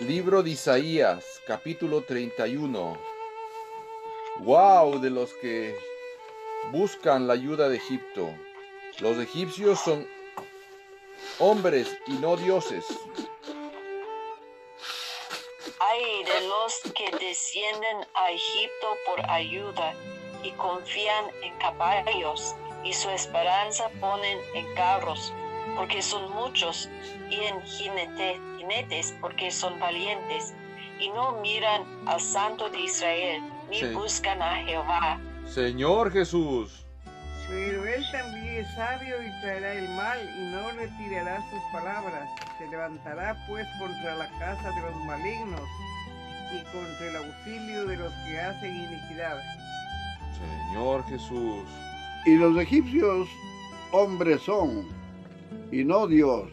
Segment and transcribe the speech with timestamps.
[0.00, 2.96] Libro de Isaías, capítulo 31.
[4.38, 5.76] Wow, de los que
[6.72, 8.34] buscan la ayuda de Egipto.
[9.00, 10.08] Los egipcios son
[11.38, 12.86] hombres y no dioses.
[15.80, 19.94] Hay de los que descienden a Egipto por ayuda
[20.42, 22.54] y confían en caballos
[22.84, 25.32] y su esperanza ponen en carros
[25.76, 26.88] porque son muchos
[27.30, 30.54] y en jinetes porque son valientes
[30.98, 35.20] y no miran al Santo de Israel ni buscan a Jehová.
[35.46, 36.84] Señor Jesús.
[37.48, 42.28] Pero él también es sabio y traerá el mal y no retirará sus palabras.
[42.58, 45.62] Se levantará pues contra la casa de los malignos
[46.52, 49.40] y contra el auxilio de los que hacen iniquidad.
[50.70, 51.64] Señor Jesús.
[52.26, 53.28] Y los egipcios
[53.92, 54.86] hombres son,
[55.70, 56.48] y no Dios,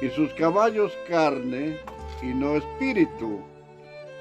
[0.00, 1.78] y sus caballos carne,
[2.22, 3.40] y no espíritu.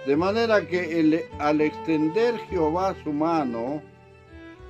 [0.05, 3.81] De manera que al extender Jehová su mano,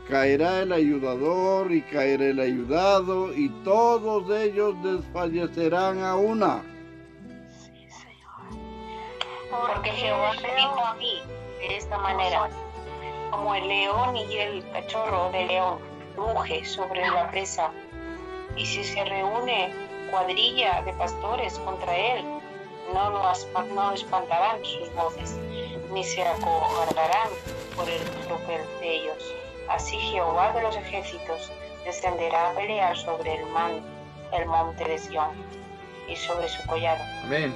[0.09, 6.63] caerá el ayudador y caerá el ayudado, y todos ellos desfallecerán a una.
[9.49, 11.21] Porque Jehová me dijo a mí
[11.59, 12.49] de esta manera,
[13.31, 15.77] como el león y el cachorro de león
[16.15, 17.71] ruge sobre la presa,
[18.59, 19.73] y si se reúne
[20.11, 22.25] cuadrilla de pastores contra él,
[22.93, 25.37] no lo, espantarán sus voces,
[25.91, 27.29] ni se acobardarán
[27.75, 29.33] por el tropel de ellos.
[29.69, 31.49] Así Jehová de los ejércitos
[31.85, 33.81] descenderá a pelear sobre el, man,
[34.33, 35.29] el monte de Sión
[36.09, 37.03] y sobre su collado.
[37.23, 37.55] Amén.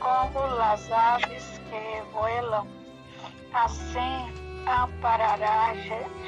[0.00, 2.68] Como las aves que vuelan,
[3.54, 4.34] así
[4.66, 5.72] amparará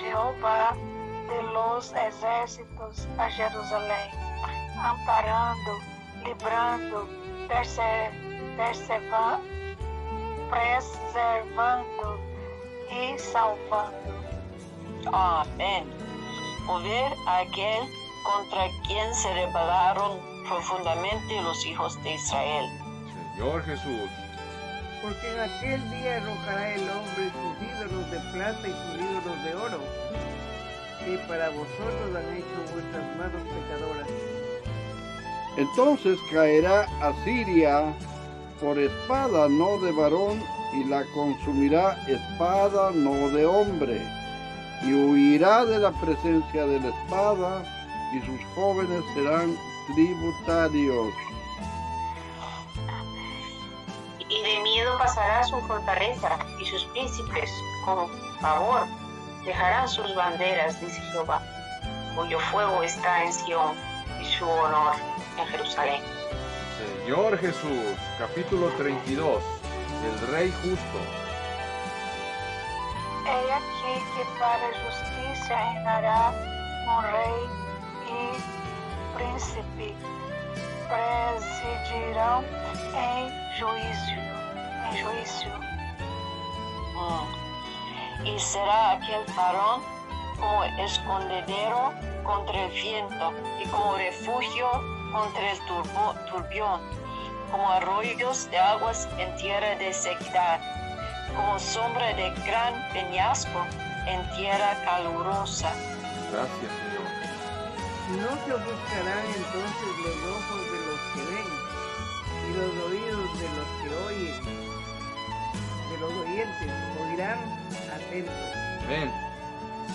[0.00, 0.75] Jehová
[1.28, 4.10] de los exércitos a Jerusalém,
[4.78, 5.80] amparando,
[6.24, 7.08] librando,
[11.08, 12.20] preservando
[12.91, 13.97] e salvando.
[15.12, 15.86] Amém.
[16.66, 17.88] Mover a aquel
[18.25, 22.66] contra quien se rebelaron profundamente los hijos de Israel.
[23.36, 24.10] Señor Jesús.
[25.03, 29.54] Porque en aquel día arrojará el hombre sus ídolos de plata y sus ídolos de
[29.54, 29.81] oro,
[31.06, 34.09] que para vosotros han hecho vuestras manos pecadoras.
[35.56, 37.94] Entonces caerá Asiria
[38.61, 40.43] por espada no de varón,
[40.75, 44.03] y la consumirá espada no de hombre,
[44.83, 47.62] y huirá de la presencia de la espada,
[48.12, 49.56] y sus jóvenes serán
[49.95, 51.15] tributarios.
[54.28, 57.50] Y de miedo pasará su fortaleza, y sus príncipes
[57.84, 58.09] con
[58.41, 59.06] favor
[59.47, 61.41] dejarán sus banderas, dice Jehová,
[62.15, 63.75] cuyo fuego está en Sion
[64.21, 64.95] y su honor
[65.39, 66.03] en Jerusalén.
[67.05, 69.43] Señor Jesús, capítulo 32,
[70.05, 70.99] el Rey Justo.
[73.25, 76.33] He aquí que para justicia reinará
[76.89, 77.41] un rey
[78.07, 79.95] y príncipe,
[80.89, 82.45] presidirão
[82.95, 84.21] en juicio,
[84.87, 85.53] en juicio.
[86.95, 87.46] Mm.
[88.25, 89.82] Y será aquel varón
[90.38, 91.93] como escondedero
[92.25, 93.32] contra el viento
[93.62, 94.69] y como refugio
[95.12, 95.59] contra el
[96.31, 96.81] turbión,
[97.50, 100.60] como arroyos de aguas en tierra de sequedad,
[101.34, 103.66] como sombra de gran peñasco
[104.06, 105.72] en tierra calurosa.
[106.33, 107.27] Gracias, Señor.
[108.09, 111.48] No se ofuscarán entonces los ojos de los que ven
[112.44, 114.75] y los oídos de los que oyen,
[115.97, 116.71] de los oyentes
[117.01, 117.39] oirán
[117.95, 118.34] atentos.
[118.84, 119.12] Amén.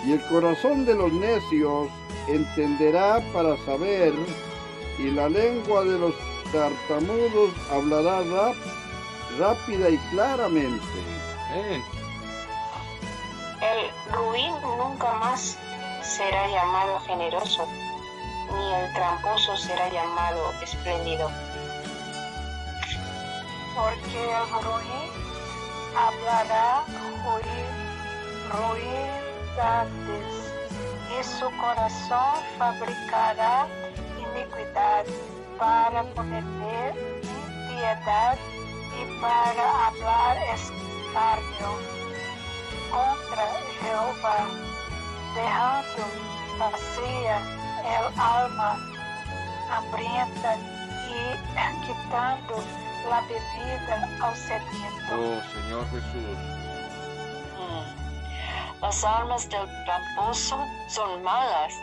[0.05, 1.89] Y el corazón de los necios
[2.27, 4.13] entenderá para saber
[4.97, 6.13] y la lengua de los
[6.51, 8.21] tartamudos hablará
[9.37, 10.85] rápida y claramente.
[13.61, 15.57] El ruin nunca más
[16.01, 17.67] será llamado generoso,
[18.51, 21.29] ni el tramposo será llamado espléndido.
[23.75, 25.20] Porque el ruin
[25.95, 26.83] hablará
[28.51, 30.31] ruindades
[31.11, 33.67] y su corazón fabricará
[34.17, 35.05] iniquidad
[35.57, 38.37] para cometer impiedad
[38.99, 41.71] y para hablar escarnio
[42.91, 43.47] contra
[43.79, 44.39] Jehová,
[45.35, 46.03] dejando
[46.59, 47.37] vacía
[47.85, 48.77] el alma
[49.71, 51.21] hambrienta y
[51.85, 52.63] quitando
[53.09, 55.13] la bebida al sediento.
[55.13, 55.41] Oh
[55.81, 56.37] Señor Jesús.
[57.57, 58.81] Mm.
[58.81, 60.57] Las almas del tramposo
[60.89, 61.73] son malas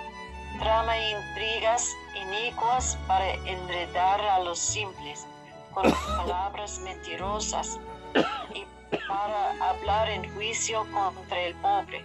[0.61, 5.27] trama intrigas inicuas para enredar a los simples
[5.73, 5.85] con
[6.17, 7.79] palabras mentirosas
[8.55, 8.65] y
[9.07, 12.05] para hablar en juicio contra el pobre.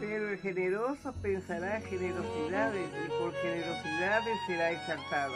[0.00, 5.34] Pero el generoso pensará generosidades y por generosidades será exaltado.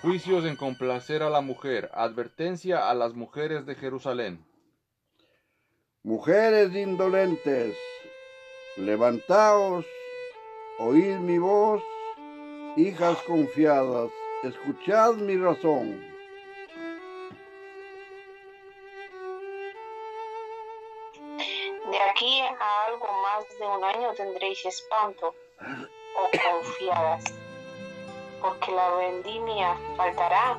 [0.00, 1.90] Juicios en complacer a la mujer.
[1.92, 4.46] Advertencia a las mujeres de Jerusalén.
[6.04, 7.76] Mujeres indolentes,
[8.76, 9.84] levantaos,
[10.78, 11.82] oíd mi voz,
[12.76, 14.10] hijas confiadas,
[14.44, 16.00] escuchad mi razón.
[21.90, 27.24] De aquí a algo más de un año tendréis espanto, oh confiadas,
[28.40, 30.58] porque la vendimia faltará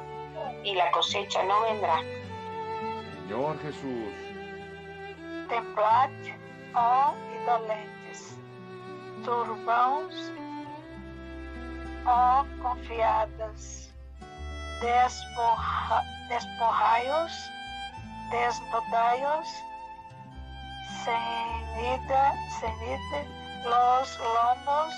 [0.64, 2.02] y la cosecha no vendrá.
[3.28, 4.14] Señor Jesús.
[5.48, 6.12] Templad,
[6.76, 8.38] ó indolentes,
[9.24, 10.14] turbãos,
[12.06, 13.92] ó confiadas,
[14.82, 17.32] despoja, despojaios,
[18.32, 19.48] desnudaios,
[21.04, 23.28] cenida, cenide
[23.66, 24.94] los lomos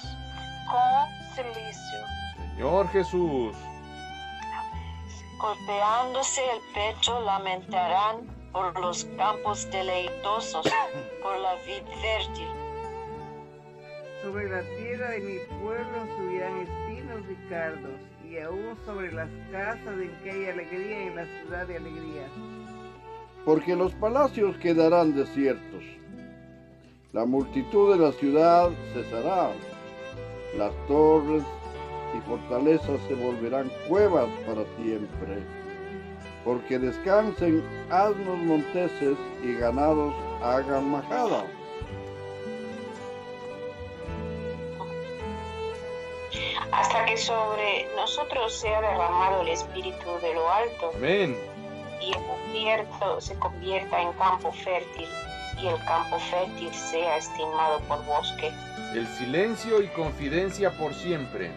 [0.69, 2.20] con silicio.
[2.56, 3.56] Señor Jesús.
[5.39, 10.68] Golpeándose el pecho lamentarán por los campos deleitosos,
[11.24, 12.48] por la vid fértil.
[14.21, 18.00] Sobre la tierra de mi pueblo subirán espinos y cardos,
[18.30, 22.27] y aún sobre las casas en que hay alegría en la ciudad de alegría.
[23.45, 25.83] Porque los palacios quedarán desiertos.
[27.13, 29.51] La multitud de la ciudad cesará.
[30.57, 31.44] Las torres
[32.17, 35.43] y fortalezas se volverán cuevas para siempre.
[36.43, 41.45] Porque descansen asnos monteses y ganados hagan majada.
[46.71, 51.37] hasta que sobre nosotros sea derramado el Espíritu de lo alto Amén.
[52.01, 55.07] y el desierto se convierta en campo fértil
[55.61, 58.51] y el campo fértil sea estimado por bosque.
[58.93, 61.51] El silencio y confidencia por siempre.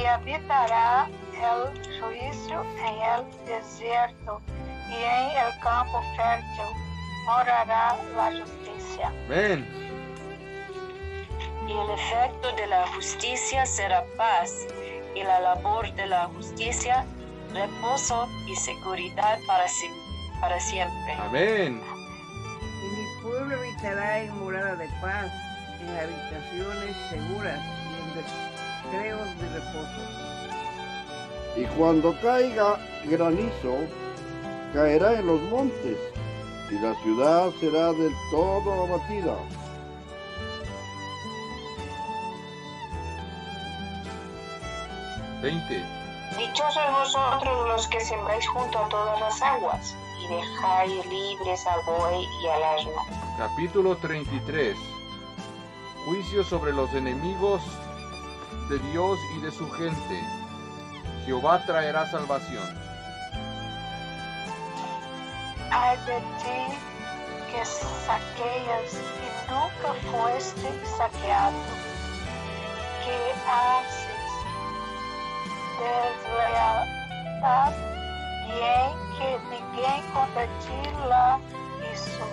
[0.00, 4.40] Y habitará el juicio en el desierto
[4.90, 6.76] y en el campo fértil
[7.26, 9.08] morará la justicia.
[9.26, 9.66] Amén.
[11.66, 14.52] Y el efecto de la justicia será paz,
[15.14, 17.04] y la labor de la justicia
[17.52, 19.90] reposo y seguridad para, si-
[20.40, 21.12] para siempre.
[21.20, 21.80] Amén.
[22.82, 25.30] Y mi pueblo habitará en morada de paz,
[25.80, 28.14] en habitaciones seguras y en
[28.90, 30.00] recreos de reposo.
[31.56, 33.74] Y cuando caiga granizo,
[34.72, 35.98] caerá en los montes,
[36.70, 39.36] y la ciudad será del todo abatida.
[45.42, 45.82] Veinte.
[46.38, 52.24] Dichosos vosotros los que sembráis junto a todas las aguas, y dejáis libres al buey
[52.42, 52.92] y al asno.
[53.36, 54.76] Capítulo 33.
[56.06, 57.62] Juicio sobre los enemigos
[58.70, 60.22] de Dios y de su gente.
[61.26, 62.68] Jehová traerá salvación.
[66.06, 66.60] Ti
[67.50, 71.58] que saqueas y nunca fuiste saqueado,
[73.02, 73.18] que
[73.50, 74.32] haces
[75.80, 77.74] deslealdad
[78.46, 80.02] bien que ninguém
[81.08, 81.40] la
[81.92, 82.26] hizo.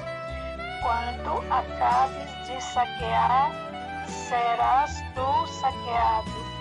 [0.83, 3.66] Quando acabes de saquear,
[4.07, 6.57] serás tu saqueado.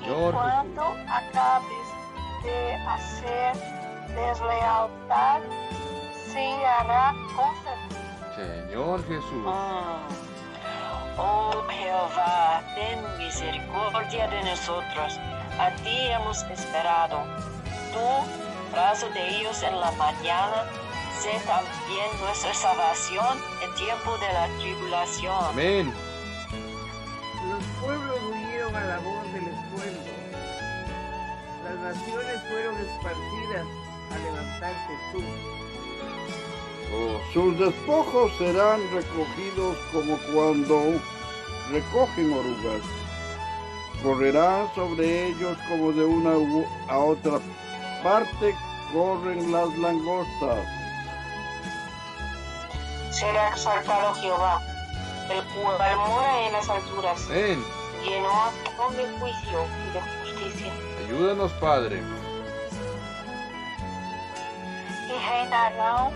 [0.00, 1.10] Señor quando Jesús.
[1.10, 1.86] acabes
[2.42, 3.56] de hacer
[4.14, 5.40] deslealdad,
[6.32, 7.96] se hará contra ti.
[8.36, 9.44] Señor Jesús.
[9.44, 10.26] Mm.
[11.18, 15.18] Oh Jehová, ten misericordia de nosotros.
[15.58, 17.24] A ti hemos esperado.
[17.92, 20.64] Tú, brazo de ellos en la mañana,
[21.18, 25.44] sé también nuestra salvación en tiempo de la tribulación.
[25.46, 26.05] Amén.
[31.64, 33.66] Las naciones fueron esparcidas
[34.12, 35.22] a levantarte tú.
[36.94, 41.00] Oh, Sus despojos serán recogidos como cuando
[41.70, 42.82] recogen orugas.
[44.02, 47.40] Correrán sobre ellos como de una u- a otra
[48.02, 48.54] parte
[48.92, 50.64] corren las langostas.
[53.10, 54.60] Será exaltado Jehová,
[55.30, 57.64] el cual mora en las alturas, amén.
[58.04, 58.52] Lleno
[58.96, 60.72] de juicio y de justicia.
[61.06, 62.02] Ayúdanos, Padre.
[65.08, 66.12] e reinarão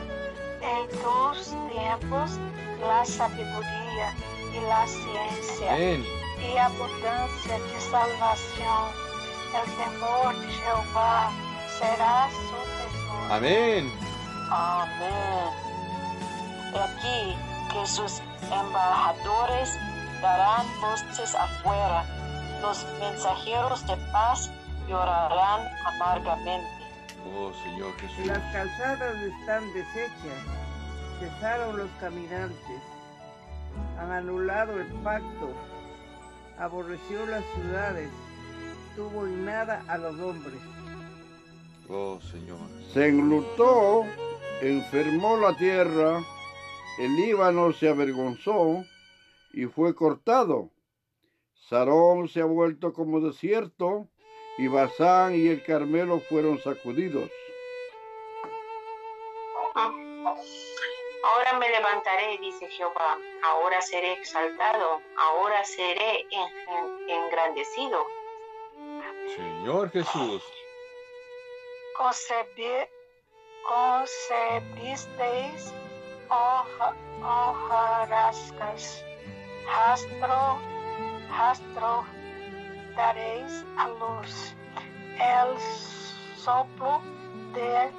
[0.62, 2.38] em tus tempos
[2.80, 4.14] la sabedoria
[4.52, 6.04] y la ciencia Amén.
[6.40, 8.88] y abundancia de salvación.
[9.54, 11.30] El temor de Jehová
[11.78, 13.34] será su tesoro.
[13.34, 13.92] Amén.
[14.50, 15.50] Amén.
[16.72, 17.36] He aquí
[17.72, 18.20] que sus
[18.50, 19.76] embajadores
[20.20, 22.04] darán voces afuera,
[22.62, 24.50] los mensajeros de paz
[24.88, 26.68] llorarán amargamente.
[27.34, 28.26] Oh Señor Jesús.
[28.26, 30.44] Las calzadas están deshechas,
[31.18, 32.82] cesaron los caminantes,
[33.98, 35.52] han anulado el pacto,
[36.58, 38.10] aborreció las ciudades,
[38.96, 40.60] tuvo en nada a los hombres.
[41.88, 42.58] Oh Señor.
[42.92, 44.04] Se enlutó,
[44.60, 46.20] enfermó la tierra,
[46.98, 48.84] el Líbano se avergonzó
[49.52, 50.70] y fue cortado.
[51.68, 54.06] Sarón se ha vuelto como desierto,
[54.58, 57.30] y Basán y el Carmelo fueron sacudidos.
[61.22, 68.04] Ahora me levantaré, dice Jehová, ahora seré exaltado, ahora seré en- engrandecido.
[69.36, 70.42] Señor Jesús.
[71.96, 72.88] Concebi,
[73.68, 75.72] concebisteis
[76.28, 79.04] hoja- hojarascas,
[79.70, 80.58] rastro,
[81.30, 82.04] rastro
[82.96, 84.54] daréis a luz.
[85.18, 85.56] El
[86.36, 87.00] soplo
[87.54, 87.90] de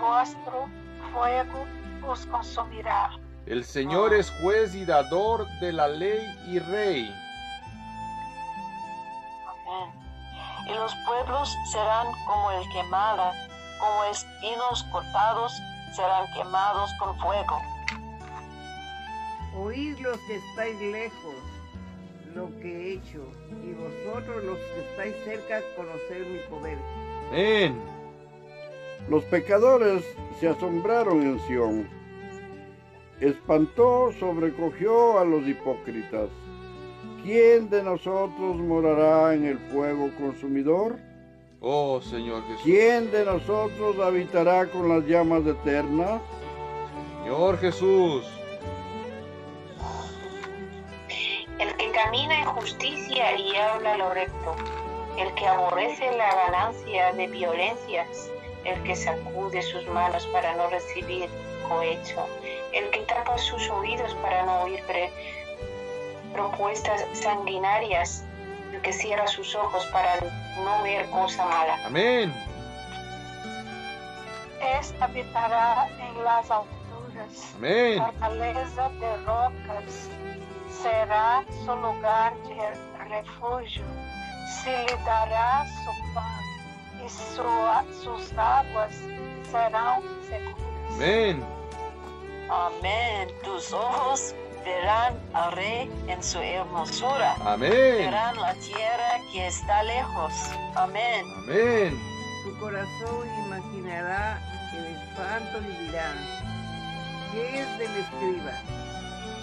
[0.00, 0.68] vuestro
[1.12, 1.66] fuego
[2.06, 3.10] os consumirá.
[3.46, 7.14] El Señor es juez y dador de la ley y rey.
[9.48, 9.92] Amén.
[10.66, 13.32] Y los pueblos serán como el quemada,
[13.80, 15.52] como espinos cortados
[15.94, 17.60] serán quemados con fuego.
[19.56, 21.34] Oíd los que estáis lejos
[22.34, 23.24] lo que he hecho,
[23.62, 26.78] y vosotros los que estáis cerca conocer mi poder.
[27.30, 27.76] Amén.
[29.08, 30.04] Los pecadores
[30.40, 31.88] se asombraron en Sión.
[33.20, 36.28] Espantó, sobrecogió a los hipócritas.
[37.22, 40.98] ¿Quién de nosotros morará en el fuego consumidor?
[41.60, 42.62] Oh Señor Jesús.
[42.64, 46.20] ¿Quién de nosotros habitará con las llamas eternas?
[47.22, 48.41] Señor Jesús.
[51.92, 54.56] Camina en justicia y habla lo recto,
[55.18, 58.30] el que aborrece la ganancia de violencias,
[58.64, 61.28] el que sacude sus manos para no recibir
[61.68, 62.26] cohecho,
[62.72, 65.12] el que tapa sus oídos para no oír pre-
[66.32, 68.24] propuestas sanguinarias,
[68.72, 70.16] el que cierra sus ojos para
[70.64, 71.78] no ver cosa mala.
[71.84, 72.32] Amén.
[74.80, 77.54] Este habitará en las alturas.
[77.56, 77.98] Amén.
[77.98, 80.08] Fortaleza de rocas
[80.82, 82.74] será su lugar de
[83.08, 83.84] refugio.
[84.62, 86.42] Se lhe dará su pan
[87.04, 88.92] y su- sus aguas
[89.50, 90.94] serán seguras.
[90.94, 91.44] Amén.
[92.50, 93.28] Amén.
[93.44, 94.34] Tus ojos
[94.64, 97.34] verán al rey en su hermosura.
[97.44, 97.70] Amén.
[97.70, 100.32] Verán la tierra que está lejos.
[100.74, 101.24] Amén.
[101.44, 101.98] Amén.
[102.44, 104.38] Tu corazón imaginará
[104.74, 106.12] el espanto y dirá,
[107.32, 108.52] ¿qué es del escriba?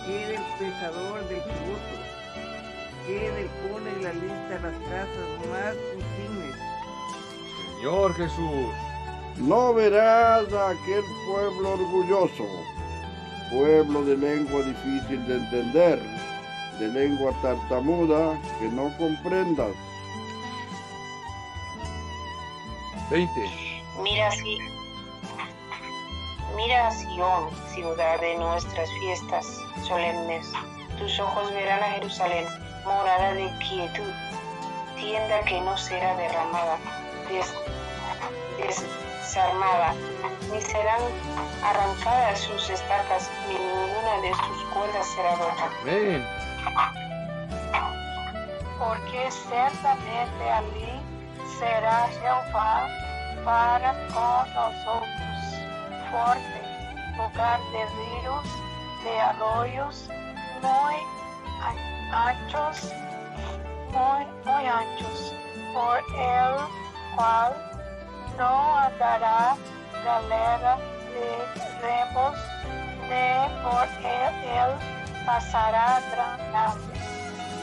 [0.09, 1.95] ¿Qué del pesador del tributo?
[3.05, 6.55] ¿Qué del pone en la lista las casas más insignes?
[7.75, 8.73] Señor Jesús.
[9.37, 12.43] No verás a aquel pueblo orgulloso,
[13.51, 15.99] pueblo de lengua difícil de entender,
[16.79, 19.75] de lengua tartamuda que no comprendas.
[23.11, 23.29] 20.
[24.01, 24.57] Mira si
[26.59, 29.45] Mira a Sion, ciudad de nuestras fiestas
[29.87, 30.51] solemnes.
[30.97, 32.45] Tus ojos verán a Jerusalén,
[32.83, 34.11] morada de quietud,
[34.97, 36.77] tienda que no será derramada,
[37.29, 37.55] des-
[38.57, 39.93] desarmada,
[40.51, 41.01] ni serán
[41.63, 45.69] arrancadas sus estacas, ni ninguna de sus cuerdas será rota.
[45.83, 46.27] Amén.
[48.79, 51.01] porque certamente ali
[51.59, 52.87] será Jeová
[53.43, 55.09] para com nosotros,
[56.11, 56.61] forte,
[57.17, 58.45] lugar de ríos,
[59.03, 60.09] de arroyos
[60.61, 60.95] muy
[61.61, 62.91] an- anchos,
[63.91, 65.33] muy, muy anchos,
[65.73, 66.55] por el
[67.15, 67.53] cual
[68.37, 69.55] no andará
[70.03, 70.77] galera
[71.13, 72.37] de remos,
[73.03, 76.81] ni por él, él pasará gran nave.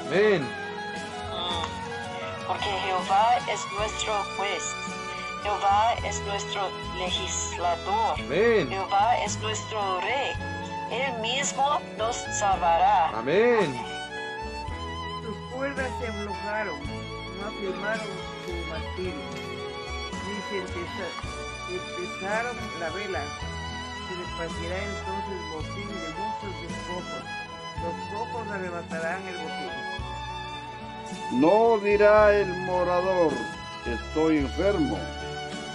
[0.06, 0.48] Amén.
[2.46, 4.62] Porque Jehová es nuestro juez,
[5.46, 6.62] Jehová es nuestro
[6.98, 8.68] legislador, Amén.
[8.68, 10.32] Jehová es nuestro rey,
[10.90, 13.10] Él mismo nos salvará.
[13.16, 13.72] Amén.
[15.22, 18.08] Sus cuerdas se aflojaron, no afirmaron
[18.44, 19.14] su mástil,
[20.26, 21.14] ni se empeza-
[21.70, 23.22] empezaron la vela.
[24.08, 27.22] Se repartirá entonces botín de muchos despojos,
[27.84, 29.70] los cojos arrebatarán el botín.
[31.40, 33.32] No dirá el morador,
[33.86, 34.98] estoy enfermo.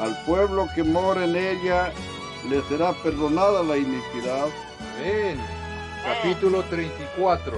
[0.01, 1.93] Al pueblo que mora en ella
[2.49, 4.47] le será perdonada la iniquidad.
[4.97, 5.39] Amén.
[6.03, 7.55] Capítulo 34.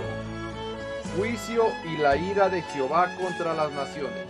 [1.16, 4.26] Juicio y la ira de Jehová contra las naciones.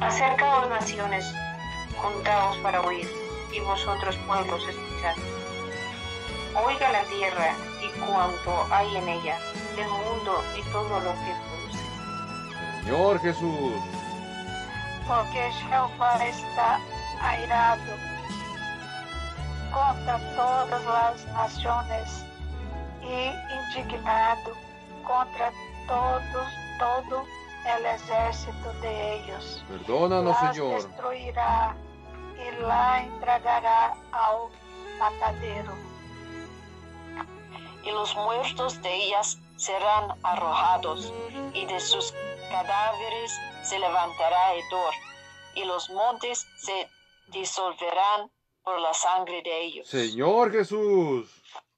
[0.00, 1.24] Acercaos naciones,
[1.96, 3.08] juntaos para oír,
[3.52, 5.16] y vosotros pueblos escuchad.
[6.64, 9.36] Oiga la tierra y cuanto hay en ella,
[9.76, 12.84] el mundo y todo lo que produce.
[12.84, 13.95] Señor Jesús,
[15.06, 16.80] porque Jehová está
[17.20, 17.92] airado
[19.72, 22.24] contra todas las naciones
[23.02, 23.32] y
[23.78, 24.52] indignado
[25.04, 25.52] contra
[25.86, 26.48] todos,
[26.78, 27.24] todo
[27.78, 29.64] el ejército de ellos.
[29.68, 30.82] perdónanos, Las Señor.
[30.82, 31.76] destruirá
[32.36, 34.48] y la entregará al
[34.98, 35.72] matadero.
[37.84, 41.12] Y los muertos de ellas serán arrojados,
[41.54, 42.12] y de sus
[42.50, 44.94] cadáveres se levantará hedor,
[45.54, 46.88] y los montes se
[47.28, 48.30] disolverán
[48.62, 49.88] por la sangre de ellos.
[49.88, 51.30] Señor Jesús.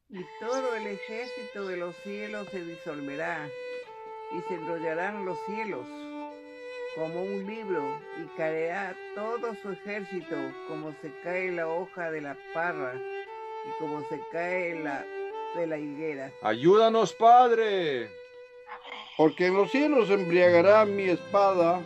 [0.08, 3.48] Y todo el ejército de los cielos se disolverá,
[4.32, 5.86] y se enrollarán los cielos
[6.94, 12.36] como un libro, y caerá todo su ejército como se cae la hoja de la
[12.54, 15.04] parra, y como se cae la
[15.54, 16.32] de la higuera.
[16.42, 18.10] Ayúdanos, Padre.
[19.18, 21.80] Porque en los cielos embriagará mi espada.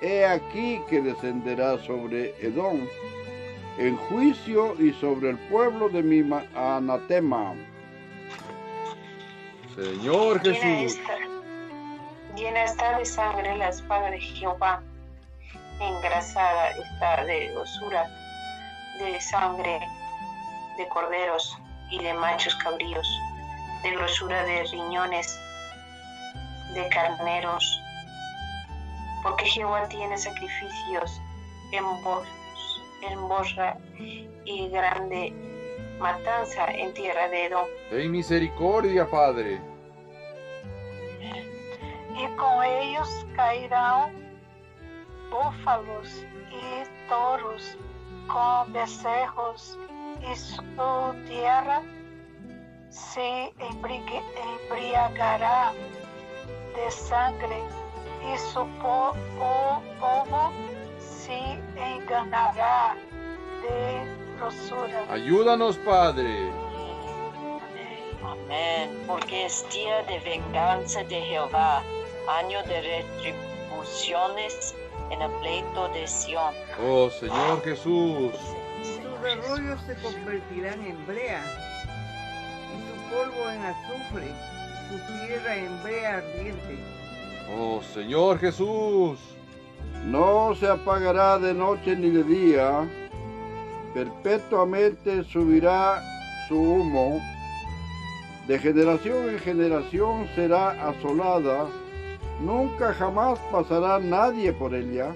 [0.00, 2.80] He aquí que descenderá sobre Edom
[3.78, 7.54] en juicio y sobre el pueblo de mi ma- anatema.
[9.76, 10.98] Señor Jesús.
[12.34, 14.82] llena está de sangre la espada de Jehová,
[15.80, 18.06] engrasada está de grosura,
[18.98, 19.78] de sangre
[20.78, 21.58] de corderos
[21.90, 23.06] y de machos cabríos,
[23.82, 25.38] de grosura de riñones,
[26.74, 27.82] de carneros,
[29.22, 31.20] porque Jehová tiene sacrificios
[31.72, 32.26] en voz,
[33.02, 33.76] en borra
[34.44, 35.32] y grande
[35.98, 37.66] matanza en tierra de Edom.
[37.90, 39.60] Ten misericordia, Padre.
[42.16, 44.12] E com ellos cairão
[45.30, 47.78] búfalos e touros
[48.28, 49.78] com becerros,
[50.22, 50.62] e su
[51.26, 51.82] terra
[52.90, 53.52] se
[54.68, 55.72] embriagará
[56.74, 57.62] de sangre,
[58.22, 60.52] e su po- po- povo
[60.98, 61.38] se
[61.76, 62.96] enganará
[63.62, 65.04] de grossura.
[65.10, 66.50] Ayúdanos, Padre.
[68.22, 69.04] Amén.
[69.06, 71.82] Porque es día de venganza de Jehová,
[72.28, 74.74] año de retribuciones
[75.10, 76.54] en el pleito de Sión.
[76.84, 78.32] Oh, Señor Jesús.
[78.82, 81.42] Sus arroyos se convertirán en brea,
[82.72, 84.28] y su polvo en azufre,
[84.90, 86.78] su tierra en brea ardiente.
[87.56, 89.18] Oh, Señor Jesús.
[90.04, 92.88] No se apagará de noche ni de día,
[93.92, 96.00] perpetuamente subirá
[96.48, 97.20] su humo,
[98.48, 101.68] de generación en generación será asolada,
[102.40, 105.14] nunca jamás pasará nadie por ella.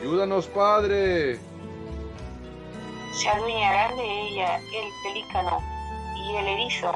[0.00, 1.38] Ayúdanos, Padre.
[3.12, 5.58] Se adueñarán de ella el pelícano
[6.16, 6.92] y el erizo,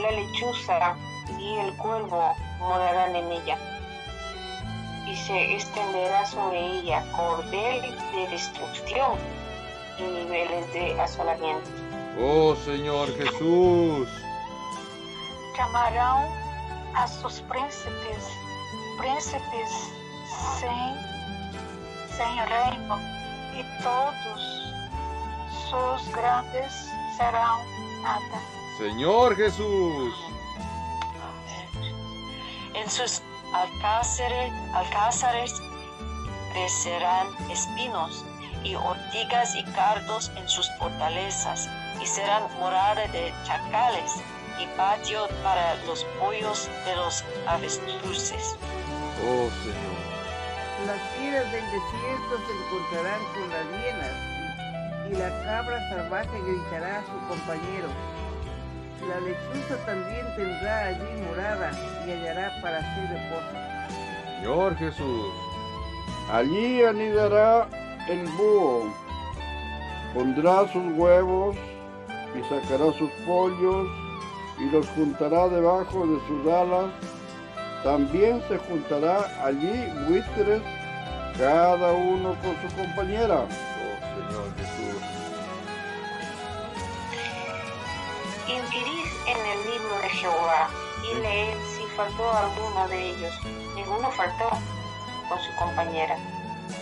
[0.00, 0.96] la lechuza
[1.38, 3.58] y el cuervo morarán en ella.
[5.06, 9.18] Y se extenderá sobre ella cordel de destrucción
[9.98, 11.70] y niveles de asolamiento.
[12.20, 14.08] Oh, Señor Jesús.
[15.56, 16.30] chamarão
[16.94, 18.28] a seus príncipes,
[18.98, 19.70] príncipes
[20.60, 20.94] sem,
[22.14, 22.98] sem reino,
[23.54, 24.66] e todos
[25.70, 26.72] seus grandes
[27.16, 27.64] serão
[28.02, 28.40] nada.
[28.76, 30.35] Señor Jesús.
[32.76, 33.22] En sus
[33.54, 35.54] alcázares, alcázares
[36.52, 38.22] crecerán espinos
[38.62, 41.70] y ortigas y cardos en sus fortalezas,
[42.02, 44.16] y serán morada de chacales
[44.60, 48.56] y patio para los pollos de los avestruces.
[49.24, 50.86] Oh, Señor.
[50.86, 54.12] Las fieras del desierto se encontrarán con las hienas,
[55.08, 57.88] y, y la cabra salvaje gritará a su compañero.
[59.08, 61.70] La lechuza también tendrá allí morada
[62.06, 63.66] y hallará para sí reposo.
[64.40, 65.32] Señor Jesús.
[66.32, 67.68] Allí anidará
[68.08, 68.92] el búho,
[70.12, 71.56] pondrá sus huevos
[72.34, 73.86] y sacará sus pollos
[74.58, 76.90] y los juntará debajo de sus alas.
[77.84, 80.62] También se juntará allí buitres,
[81.38, 83.46] cada uno con su compañera.
[90.16, 90.68] Jehová
[91.02, 93.34] y leed si faltó alguno de ellos.
[93.74, 94.50] Ninguno faltó
[95.28, 96.16] con su compañera,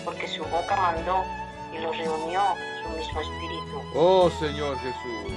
[0.05, 1.25] porque su boca mandó
[1.73, 2.43] y los reunió
[2.83, 3.83] su mismo espíritu.
[3.95, 5.33] Oh Señor Jesús.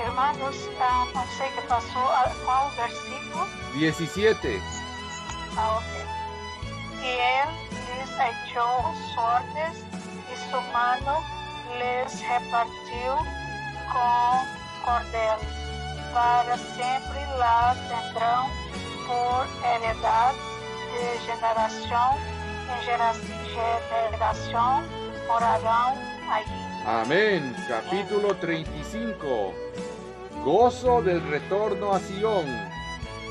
[0.00, 3.46] Hermanos, ah, não sei que passou, ah, qual versículo?
[3.74, 4.60] 17.
[5.56, 6.02] Ah, ok.
[7.02, 9.84] E ele lhes echou sortes
[10.32, 11.22] e su mano
[11.78, 13.16] les repartiu
[13.92, 14.46] com
[14.84, 15.61] cordelos.
[16.12, 18.50] Para sempre lá tendrão
[19.06, 20.38] por heredade
[20.92, 22.32] de geração
[22.72, 24.82] em geração
[25.26, 25.96] morarão
[26.30, 26.72] allí.
[26.86, 27.54] Amén.
[27.68, 29.54] Capítulo 35.
[30.44, 32.46] Gozo del retorno a Sión.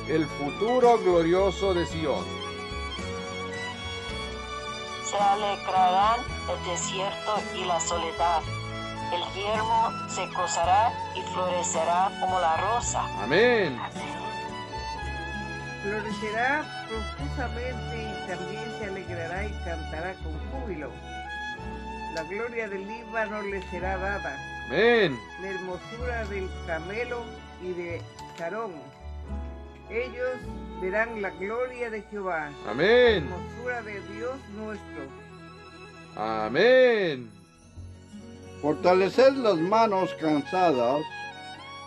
[0.08, 2.26] El futuro glorioso de Sión.
[5.06, 8.42] Se alegrarán el desierto y la soledad.
[9.12, 13.04] El yermo se gozará y florecerá como la rosa.
[13.24, 13.78] Amén.
[15.84, 20.90] Florecerá profusamente y también se alegrará y cantará con júbilo.
[22.16, 25.18] La gloria del Líbano le será dada, Amén.
[25.42, 27.24] la hermosura del camelo
[27.64, 28.02] y de
[28.38, 28.74] Sarón.
[29.90, 30.38] Ellos
[30.82, 33.28] verán la gloria de Jehová, la Amén.
[33.30, 35.08] hermosura de Dios nuestro.
[36.16, 37.30] Amén.
[38.62, 41.02] Fortaleced las manos cansadas,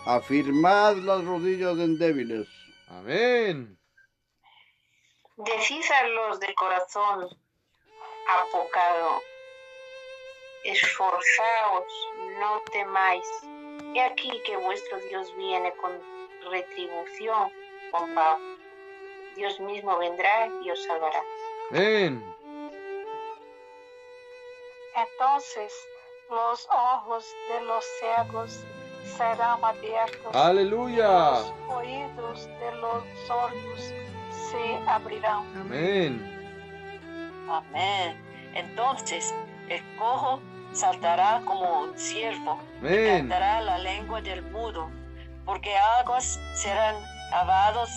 [0.05, 2.47] afirmad las rodillas débiles.
[2.87, 3.77] Amén.
[5.37, 7.27] Decid a los de corazón
[8.29, 9.21] apocado,
[10.63, 11.93] esforzaos,
[12.39, 13.25] no temáis.
[13.93, 15.91] He aquí que vuestro Dios viene con
[16.51, 17.51] retribución,
[17.91, 18.39] con paz.
[19.35, 21.21] Dios mismo vendrá y os salvará.
[21.71, 22.23] Amén.
[24.95, 25.73] Entonces
[26.29, 28.63] los ojos de los ciegos
[29.17, 30.35] serán abiertos.
[30.35, 31.07] Aleluya.
[31.07, 33.93] Los oídos de los sordos
[34.51, 35.43] se abrirán.
[35.59, 36.31] Amén.
[37.49, 38.17] Amén.
[38.53, 39.33] Entonces
[39.69, 40.39] el cojo
[40.73, 43.19] saltará como un ciervo, Amén.
[43.29, 44.89] cantará la lengua del mudo,
[45.45, 46.95] porque aguas serán
[47.31, 47.89] cavados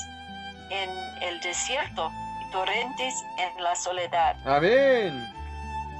[0.71, 0.90] en
[1.23, 2.11] el desierto
[2.42, 4.37] y torrentes en la soledad.
[4.47, 5.27] Amén.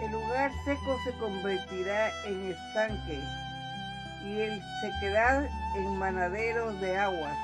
[0.01, 3.21] El lugar seco se convertirá en estanque
[4.25, 7.37] y el sequedad en manaderos de aguas.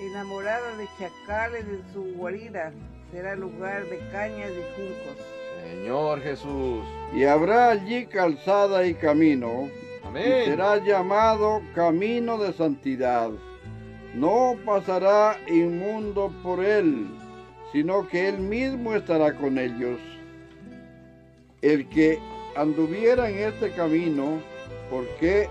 [0.00, 2.72] Enamorada de chacales de su guarida
[3.10, 5.24] será lugar de cañas y juncos.
[5.62, 6.84] Señor Jesús.
[7.14, 9.68] Y habrá allí calzada y camino,
[10.02, 10.44] y Amén.
[10.44, 13.30] será llamado camino de santidad.
[14.14, 17.06] No pasará inmundo por él,
[17.72, 19.98] sino que él mismo estará con ellos.
[21.62, 22.18] El que
[22.54, 24.40] anduviera en este camino,
[24.90, 25.48] porque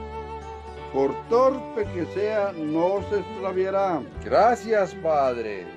[0.96, 4.02] por torpe que sea, no se extraviará.
[4.24, 5.68] Gracias, Padre.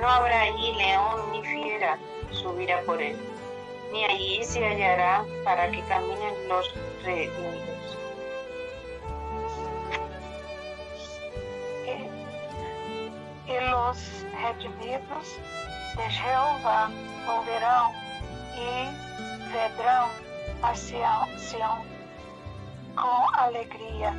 [0.00, 1.96] No habrá allí león ni fiera
[2.32, 3.16] subirá por él,
[3.92, 7.98] ni allí se hallará para que caminen los redimidos.
[11.86, 12.10] E,
[13.46, 13.98] e los
[14.42, 15.38] redimidos
[15.96, 16.90] de Jehová
[17.26, 17.92] volverão
[18.56, 20.10] e vedrão
[20.62, 21.93] a Sião,
[22.94, 24.12] Sião com alegria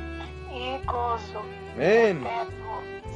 [0.50, 1.38] e gozo
[1.74, 2.20] Amén.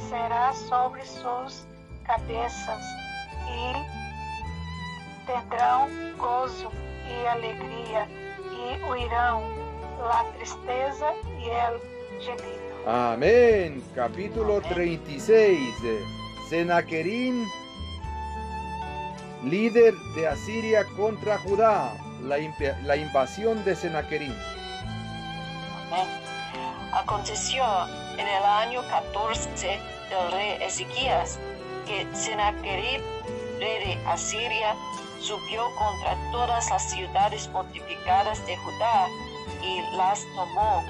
[0.09, 1.67] será sobre suas
[2.03, 2.83] cabeças
[3.47, 3.73] e
[5.25, 6.71] terão gozo
[7.07, 8.07] e alegria
[8.43, 9.43] e huirão
[9.99, 11.79] la tristeza e el
[12.19, 12.61] gemido.
[12.87, 13.81] Amén.
[13.95, 15.59] Capítulo 36.
[16.49, 17.45] Senaquerín,
[19.43, 21.93] líder de Asiria contra Judá.
[22.23, 22.37] La,
[22.83, 24.35] la invasión de Senaquerín.
[26.93, 27.65] Aconteció
[28.17, 31.37] en el año 14 del rey Ezequías
[31.85, 33.01] que Sennacherib,
[33.59, 34.73] rey de Asiria,
[35.19, 39.07] subió contra todas las ciudades fortificadas de Judá
[39.61, 40.81] y las tomó.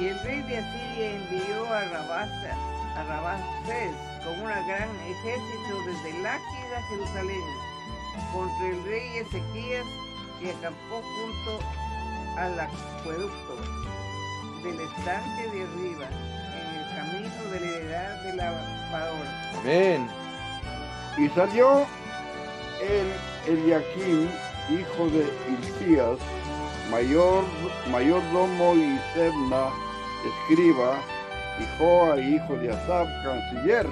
[0.00, 2.56] Y el rey de Asiria envió a Rabasa,
[2.96, 7.44] a Rabasés con un gran ejército desde Laquis a Jerusalén
[8.32, 9.86] contra el rey Ezequías
[10.40, 11.64] que acampó junto
[12.38, 13.56] al acueducto
[14.62, 16.06] del estanque de arriba
[16.54, 19.52] en el camino de la heredad de la lavadora.
[19.60, 20.08] Amén.
[21.16, 21.86] Y salió
[22.80, 24.28] el Eliakim,
[24.70, 26.18] hijo de Hilcías,
[26.90, 27.44] mayor,
[27.90, 29.70] mayordomo y Sebna,
[30.26, 30.96] escriba,
[31.58, 33.86] y Joa, hijo de Asab, canciller,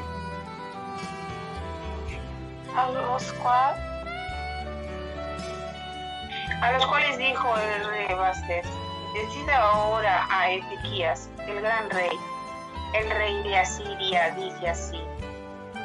[2.77, 3.86] A los cuales
[6.63, 8.67] A los cuales dijo el rey Bastés,
[9.17, 12.11] Decida ahora a Ezequías, el gran rey,
[12.93, 15.01] el rey de Asiria, dice así,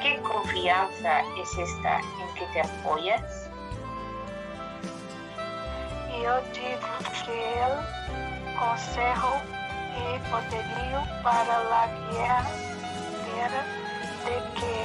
[0.01, 3.49] ¿qué confianza es esta en que te apoyas?
[6.11, 6.91] Eu digo
[7.25, 7.75] que el
[8.59, 9.41] consejo
[9.95, 13.63] y poderio para la guerra
[14.25, 14.75] de que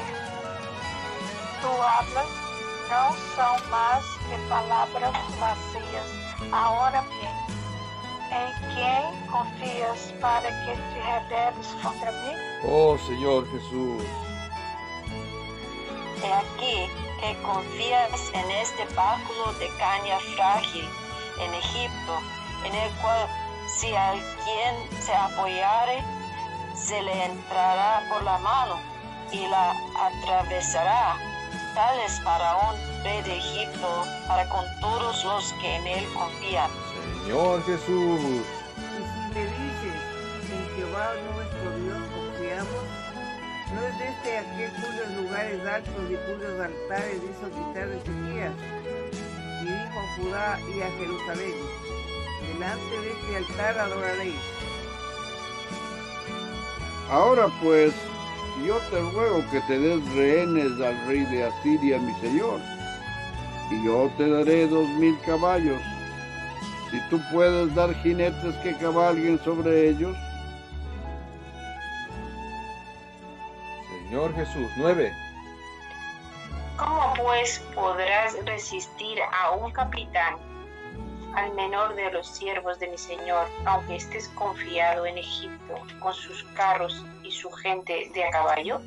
[1.60, 2.45] tu hablas
[2.88, 6.26] não são mais que palavras vazias.
[6.52, 7.32] Ahora bien,
[8.30, 12.32] ¿en quién confías para que te rebeles contra mí?
[12.64, 14.04] Oh Señor Jesús,
[16.22, 20.88] He aquí que confías en este báculo de caña frágil
[21.40, 22.18] en Egipto,
[22.64, 23.28] en el cual
[23.68, 26.02] si alguien se apoyare,
[26.74, 28.78] se le entrará por la mano
[29.30, 31.35] y la atravesará.
[31.76, 36.70] Tal es Faraón, rey de Egipto, para con todos los que en él confían.
[37.22, 38.18] Señor Jesús.
[38.18, 40.00] Y si me dices,
[40.52, 42.84] en Jehová nuestro Dios confiamos,
[43.74, 48.54] no es este aquel cuyos lugares altos y cuyos altares hizo quitar Ezequías,
[49.60, 51.56] y dijo a Judá y a Jerusalén,
[52.54, 54.40] delante de este altar adoraréis.
[57.10, 57.92] Ahora pues,
[58.64, 62.60] yo te ruego que te des rehenes al rey de Asiria, mi señor,
[63.70, 65.80] y yo te daré dos mil caballos.
[66.90, 70.16] Si tú puedes dar jinetes que cabalguen sobre ellos,
[74.08, 74.70] Señor Jesús.
[74.76, 75.12] 9.
[76.76, 80.36] ¿Cómo pues podrás resistir a un capitán,
[81.36, 86.42] al menor de los siervos de mi Señor, aunque estés confiado en Egipto con sus
[86.54, 88.80] carros y su gente de a caballo?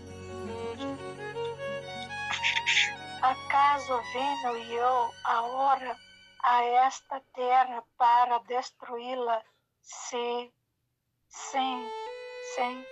[3.21, 5.95] ¿Acaso vino yo ahora
[6.43, 9.43] a esta tierra para destruirla?
[9.81, 10.51] Sí,
[11.27, 11.87] sim,
[12.55, 12.83] sim.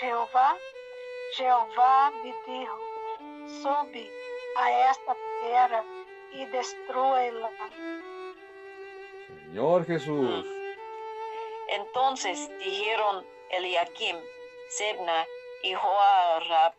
[0.00, 0.54] Jehová,
[1.36, 2.78] Jehová me dijo,
[3.62, 4.10] sube
[4.56, 5.84] a esta tierra
[6.32, 7.50] y destrúela.
[9.26, 10.46] Señor Jesús.
[11.68, 14.16] Entonces dijeron Eliakim,
[14.68, 15.26] Sebna
[15.62, 16.74] y Joab,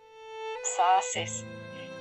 [0.75, 1.45] Saces,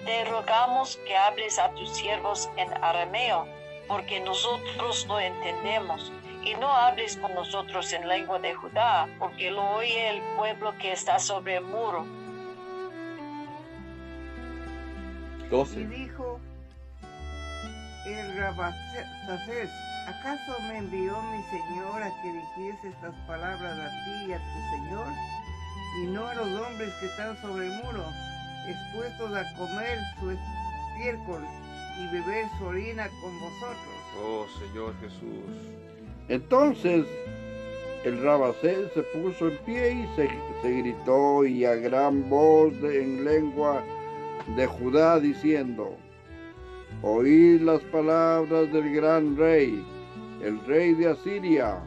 [0.05, 3.47] te rogamos que hables a tus siervos en arameo,
[3.89, 6.13] porque nosotros no entendemos,
[6.45, 10.93] y no hables con nosotros en lengua de Judá, porque lo oye el pueblo que
[10.93, 12.07] está sobre el muro.
[15.51, 16.06] 12.
[18.07, 19.71] El Rabasacés,
[20.07, 24.77] ¿acaso me envió mi señor a que dijese estas palabras a ti y a tu
[24.77, 25.07] señor?
[26.03, 28.05] Y no a los hombres que están sobre el muro,
[28.69, 31.42] expuestos a comer su estiércol
[31.99, 33.95] y beber su orina con vosotros.
[34.23, 35.71] Oh Señor Jesús.
[36.29, 37.07] Entonces
[38.05, 40.29] el Rabasés se puso en pie y se,
[40.62, 43.83] se gritó y a gran voz de- en lengua
[44.55, 45.97] de Judá diciendo,
[47.03, 49.85] oíd las palabras del gran rey,
[50.43, 51.79] el rey de Asiria.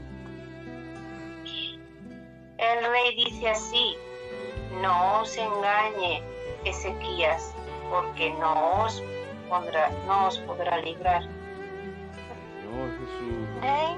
[2.57, 3.95] El rey dice así,
[4.81, 6.21] no os engañe
[6.65, 7.53] Ezequías,
[7.89, 9.01] porque no os,
[9.47, 11.23] pondrá, no os podrá librar.
[12.61, 13.47] Señor Jesús.
[13.61, 13.97] nem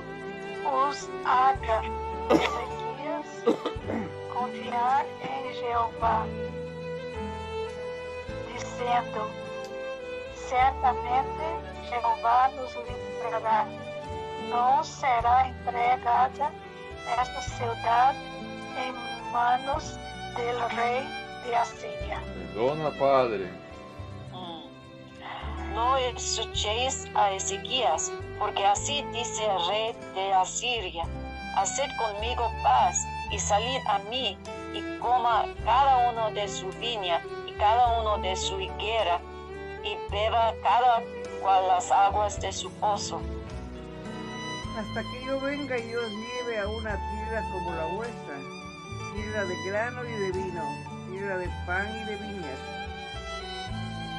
[0.65, 1.81] os haga
[2.29, 3.43] Ezequias
[4.33, 6.25] confiar em Jeová,
[8.53, 9.50] dizendo:
[10.51, 11.45] Certamente
[11.87, 13.65] Jeová nos livrará.
[14.49, 16.51] Não será entregada
[17.21, 18.17] esta cidade
[18.77, 18.91] em
[19.31, 19.97] manos
[20.35, 21.07] del rei
[21.45, 22.19] de Assíria.
[22.53, 23.49] Perdona, Padre.
[24.33, 25.73] Mm.
[25.73, 31.05] No escuchéis a Ezequías, porque así dice el rey de Asiria,
[31.55, 32.97] haced conmigo paz
[33.31, 34.37] y salid a mí
[34.73, 39.21] y coma cada uno de su viña y cada uno de su higuera
[39.83, 41.03] y beba cada
[41.41, 43.21] cual las aguas de su pozo.
[44.77, 48.35] Hasta que yo venga y os lleve a una tierra como la vuestra,
[49.13, 50.63] tierra de grano y de vino,
[51.09, 52.59] tierra de pan y de viñas.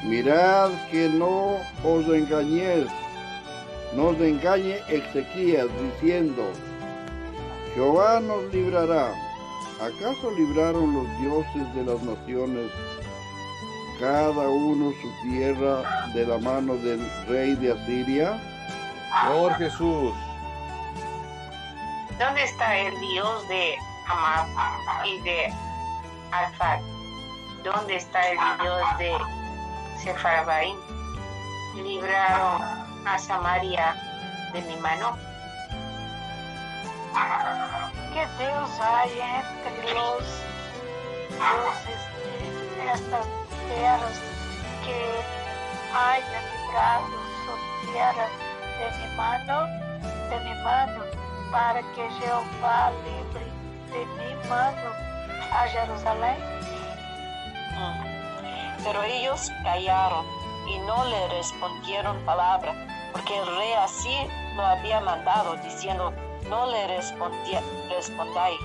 [0.03, 2.87] Mirad que no os engañéis,
[3.95, 6.43] no os engañe Ezequías diciendo,
[7.73, 9.13] Jehová nos librará.
[9.81, 12.71] ¿Acaso libraron los dioses de las naciones,
[14.03, 18.37] cada uno su tierra de la mano del rey de Asiria?
[19.21, 20.13] Señor Jesús.
[22.19, 23.77] ¿Dónde está el Dios de
[24.09, 24.47] Amab
[25.05, 25.53] y de
[26.31, 26.81] Alfat?
[27.63, 29.13] ¿Dónde está el Dios de
[30.03, 30.75] Sefarbaim?
[31.75, 32.61] Libraron
[33.05, 33.95] a Samaria
[34.51, 35.17] de mi mano.
[38.13, 40.23] que Deus hay entre los
[41.29, 42.01] dioses
[42.75, 43.42] de estas
[43.75, 44.19] tierras,
[44.85, 44.99] que
[45.95, 47.07] haya librado
[47.45, 48.27] su tierra
[48.79, 49.67] de mi mano,
[50.29, 51.03] de mi mano,
[51.51, 53.45] para que Jehová libre
[53.91, 54.89] de mi mano
[55.51, 56.37] a Jerusalén.
[58.83, 60.25] Pero ellos callaron
[60.67, 62.73] y no le respondieron palabra,
[63.13, 66.11] porque el rey así lo había mandado, diciendo,
[66.49, 68.59] no le respondáis.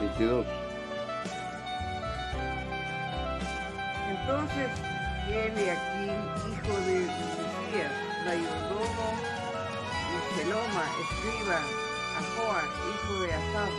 [0.00, 0.59] 22.
[4.30, 4.70] Entonces
[5.26, 7.92] Eliaquim, hijo de Hilcías,
[8.24, 9.08] mayordomo,
[10.06, 11.58] y Seloma, escriba,
[12.16, 13.70] Ajoa, hijo de Asaf,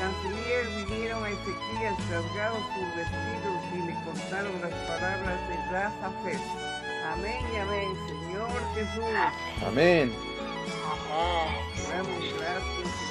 [0.00, 6.40] canciller, vinieron a Ezequías rasgados sus vestidos y le contaron las palabras de Razafet.
[7.12, 9.04] Amén y amén, Señor Jesús.
[9.64, 10.12] Amén.
[10.12, 10.12] Amén.
[11.90, 13.09] Damos gracias,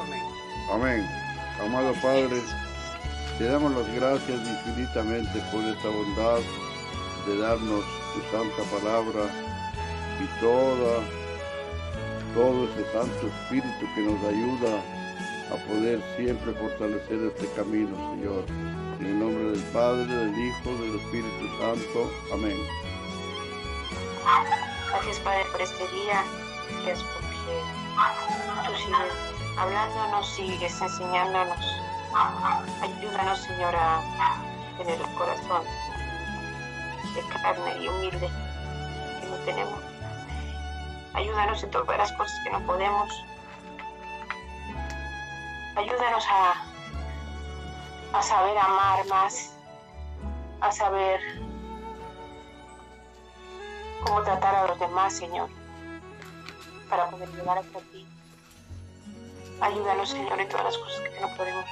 [0.00, 0.22] Amén.
[0.70, 1.06] Amén.
[1.60, 2.40] Amado Padre,
[3.38, 6.40] te damos las gracias infinitamente por esta bondad
[7.26, 9.26] de darnos tu santa palabra
[10.20, 11.00] y toda,
[12.34, 14.82] todo ese Santo Espíritu que nos ayuda
[15.52, 18.44] a poder siempre fortalecer este camino, Señor.
[19.00, 22.10] En el nombre del Padre, del Hijo, del Espíritu Santo.
[22.32, 22.56] Amén.
[24.92, 26.22] Gracias, Padre, por este día.
[26.70, 27.62] Gracias porque
[28.66, 31.82] tú sigues hablándonos, sigues enseñándonos.
[32.82, 34.02] Ayúdanos, Señor, a
[34.76, 35.64] tener el corazón
[37.14, 38.30] de carne y humilde
[39.20, 39.80] que no tenemos.
[41.14, 43.24] Ayúdanos en todas las cosas que no podemos.
[45.74, 49.54] Ayúdanos a, a saber amar más,
[50.60, 51.20] a saber
[54.04, 55.48] cómo tratar a los demás, Señor,
[56.88, 58.06] para poder llegar hasta ti.
[59.60, 61.64] Ayúdanos, Señor, en todas las cosas que no podemos.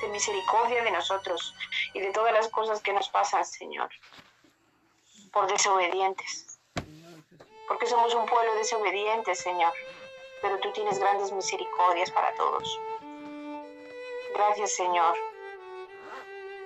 [0.00, 1.54] Ten misericordia de nosotros
[1.94, 3.88] y de todas las cosas que nos pasan, Señor,
[5.32, 6.58] por desobedientes.
[7.68, 9.72] Porque somos un pueblo desobediente, Señor,
[10.40, 12.80] pero tú tienes grandes misericordias para todos.
[14.34, 15.16] Gracias, Señor,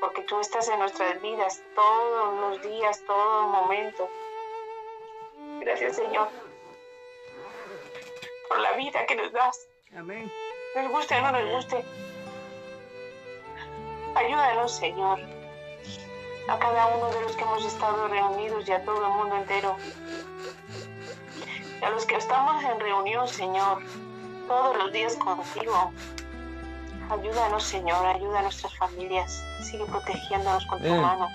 [0.01, 4.09] porque tú estás en nuestras vidas todos los días, todo momento.
[5.61, 6.29] Gracias, Señor,
[8.49, 9.69] por la vida que nos das.
[9.97, 10.31] Amén.
[10.75, 11.85] Nos guste o no nos guste.
[14.15, 15.21] Ayúdanos, Señor,
[16.49, 19.77] a cada uno de los que hemos estado reunidos y a todo el mundo entero.
[21.81, 23.83] Y a los que estamos en reunión, Señor,
[24.49, 25.93] todos los días contigo.
[27.11, 29.43] Ayúdanos, Señor, ayuda a nuestras familias.
[29.63, 31.03] Sigue protegiéndonos con tu Amén.
[31.03, 31.29] mano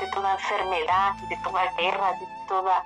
[0.00, 2.84] de toda enfermedad, de toda guerra, de toda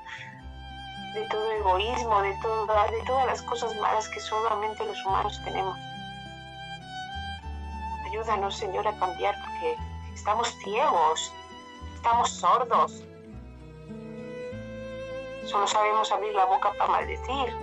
[1.15, 5.79] de todo egoísmo, de toda, de todas las cosas malas que solamente los humanos tenemos.
[8.07, 9.77] Ayúdanos, Señor, a cambiar porque
[10.15, 11.33] estamos ciegos,
[11.95, 13.03] estamos sordos.
[15.47, 17.57] Solo sabemos abrir la boca para maldecir.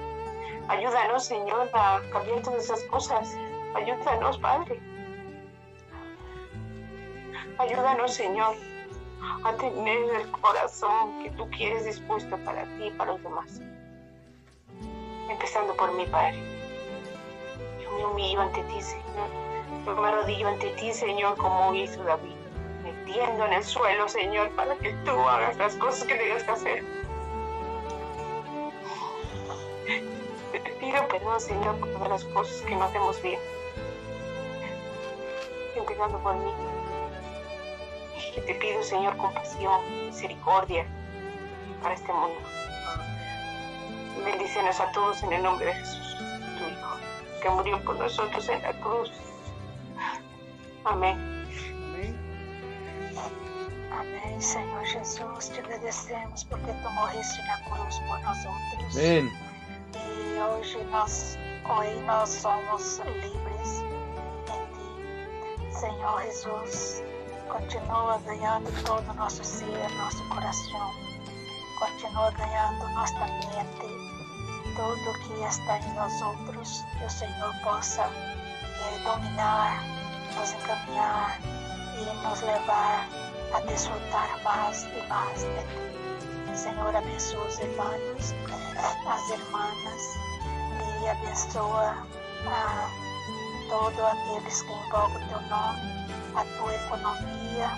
[0.67, 3.37] Ayúdanos, Señor, a cambiar todas esas cosas.
[3.75, 4.79] Ayúdanos, Padre.
[7.57, 8.55] Ayúdanos, Señor,
[9.43, 13.61] a tener el corazón que tú quieres dispuesto para ti y para los demás.
[15.29, 16.41] Empezando por mi Padre.
[17.81, 19.29] Yo me humillo ante ti, Señor.
[19.85, 22.35] Yo me arrodillo ante ti, Señor, como hizo David.
[22.83, 26.51] Me tiendo en el suelo, Señor, para que tú hagas las cosas que tengas que
[26.51, 26.83] hacer.
[30.51, 33.39] Te pido perdón, Señor, por todas las cosas que no hacemos bien.
[35.75, 36.51] Empezando por mí.
[38.35, 40.85] Y te pido, Señor, compasión, misericordia
[41.81, 42.39] para este mundo.
[44.23, 46.17] Bendícenos a todos en el nombre de Jesús,
[46.57, 46.97] tu Hijo,
[47.41, 49.11] que murió por nosotros en la cruz.
[50.85, 51.17] Amén.
[51.91, 52.15] Amén.
[53.91, 58.97] Amém, Senhor Jesus, te agradecemos porque tu morreste na cruz por nós outros.
[58.97, 59.31] Amén.
[59.95, 63.42] E hoje nós, hoje nós somos livres ti.
[65.83, 67.03] Senhor Jesus,
[67.49, 70.89] continua ganhando todo o nosso ser, nosso coração.
[71.77, 73.91] Continua ganhando nossa mente,
[74.77, 79.83] tudo que está em nós outros, que o Senhor possa eh, dominar,
[80.39, 81.37] nos encaminhar
[81.99, 83.05] e nos levar
[83.53, 86.57] a desfrutar mais e mais de ti.
[86.57, 88.33] Senhor, abençoa os irmãos,
[89.05, 90.17] as irmãs
[91.01, 91.97] e abençoa
[92.47, 93.02] a
[93.73, 95.81] todos aqueles que invocam o teu nome,
[96.35, 97.71] a tua economia.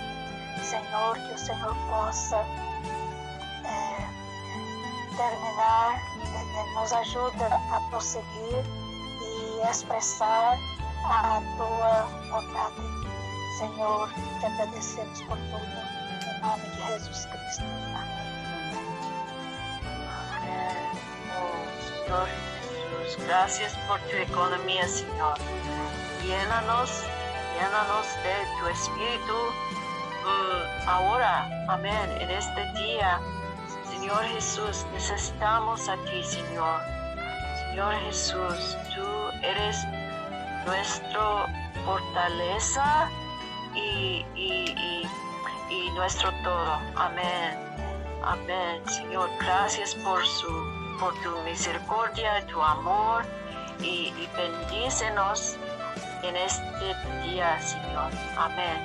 [0.61, 2.37] Senhor, que o Senhor possa
[3.63, 4.07] é,
[5.15, 6.01] terminar,
[6.33, 8.65] é, nos ajuda a prosseguir
[9.21, 10.57] e expressar
[11.05, 12.75] a tua vontade.
[13.57, 15.65] Senhor, te agradecemos por tudo,
[16.27, 17.63] em nome de Jesus Cristo.
[17.95, 18.25] Amém.
[20.35, 20.91] Amén.
[21.37, 22.54] Oh, Señor
[23.03, 25.35] Jesús, gracias por tu economía, Señor.
[26.23, 27.03] Llénanos,
[27.55, 29.33] llénanos de tu espíritu
[30.23, 33.19] mm, ahora, amén, en este día.
[33.89, 36.81] Señor Jesús, necesitamos a ti, Señor.
[37.69, 39.05] Señor Jesús, tú
[39.41, 39.77] eres
[40.65, 41.45] nuestra
[41.85, 43.09] fortaleza
[43.73, 45.07] y- y-
[45.69, 46.79] y nuestro todo.
[46.95, 47.57] Amén.
[48.23, 49.29] Amén, Señor.
[49.39, 50.49] Gracias por su,
[50.99, 53.25] por tu misericordia, tu amor
[53.81, 55.57] y, y bendícenos
[56.23, 58.11] en este día, Señor.
[58.37, 58.77] Amén.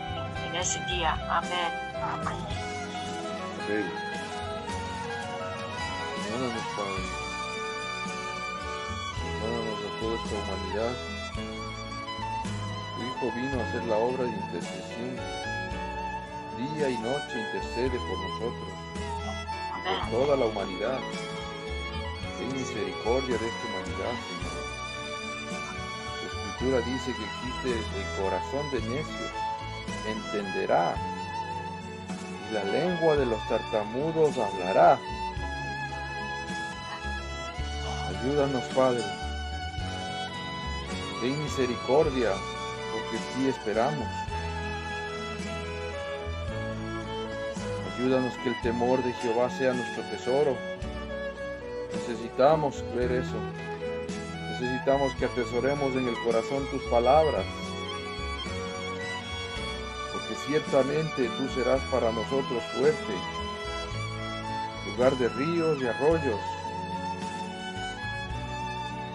[0.46, 1.14] En, ese día.
[1.30, 1.72] Amén.
[2.02, 2.26] Amém.
[2.26, 3.92] Amén.
[6.24, 7.02] Perdónanos, Padre.
[9.40, 10.92] Perdónanos a toda esta humanidad.
[12.96, 15.16] Tu Hijo vino a hacer la obra de intercesión.
[16.58, 18.68] Día y noche intercede por nosotros,
[19.84, 20.11] por Amén.
[20.11, 20.98] toda la humanidad.
[22.53, 24.61] Misericordia de esta humanidad, Señor.
[26.20, 29.32] Tu escritura dice que existe el corazón de necios.
[30.07, 30.94] Entenderá
[32.51, 34.98] y la lengua de los tartamudos hablará.
[38.09, 39.03] Ayúdanos, Padre.
[41.20, 42.32] Ten misericordia,
[42.92, 44.09] porque ti esperamos.
[47.94, 50.70] Ayúdanos que el temor de Jehová sea nuestro tesoro.
[52.11, 53.36] Necesitamos ver eso.
[54.50, 57.44] Necesitamos que atesoremos en el corazón tus palabras.
[60.12, 63.14] Porque ciertamente tú serás para nosotros fuerte,
[64.90, 66.40] lugar de ríos y arroyos.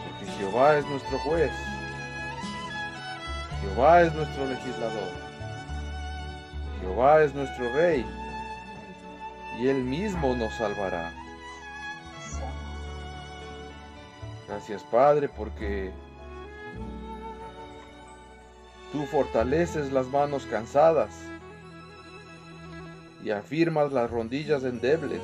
[0.07, 1.51] Porque Jehová es nuestro juez.
[3.59, 5.11] Jehová es nuestro legislador.
[6.79, 8.05] Jehová es nuestro rey.
[9.59, 11.24] Y él mismo nos salvará.
[14.47, 15.91] Gracias Padre porque
[18.91, 21.09] tú fortaleces las manos cansadas
[23.23, 25.21] y afirmas las rodillas endebles.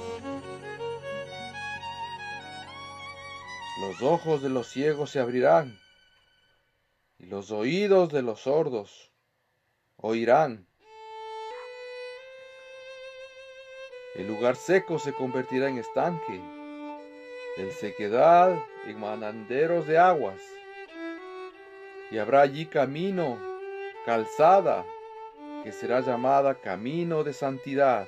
[3.80, 5.80] Los ojos de los ciegos se abrirán
[7.20, 9.12] y los oídos de los sordos
[9.98, 10.68] oirán.
[14.16, 16.61] El lugar seco se convertirá en estanque,
[17.58, 20.40] el sequedad en mananderos de aguas,
[22.10, 23.38] y habrá allí camino,
[24.06, 24.86] calzada,
[25.64, 28.08] que será llamada camino de santidad.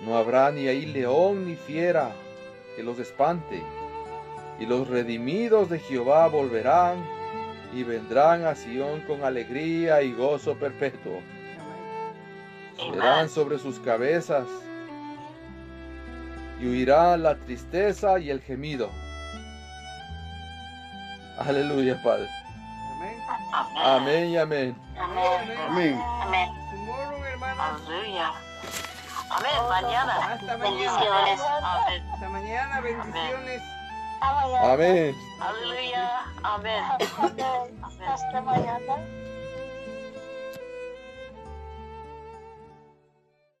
[0.00, 2.12] No habrá ni ahí león ni fiera
[2.76, 3.62] que los espante,
[4.60, 7.04] y los redimidos de Jehová volverán
[7.72, 11.20] y vendrán a Sión con alegría y gozo perpetuo.
[12.76, 14.46] Serán sobre sus cabezas
[16.60, 18.90] y huirá la tristeza y el gemido.
[21.38, 22.28] Aleluya, Padre.
[22.96, 23.16] Amén.
[23.84, 24.76] Amén y amén.
[24.98, 25.58] Amén.
[25.68, 26.00] Amén.
[26.22, 26.48] Amén.
[27.58, 28.32] Aleluya.
[29.30, 29.52] Amén.
[29.68, 30.32] Mañana.
[30.32, 31.40] Hasta Bendiciones.
[31.40, 31.82] mañana.
[31.82, 32.02] Amén.
[32.12, 32.80] Hasta mañana.
[32.80, 33.62] Bendiciones.
[34.20, 35.14] Amén.
[35.40, 36.20] Aleluya.
[36.42, 36.84] Amén.
[38.06, 38.94] Hasta mañana.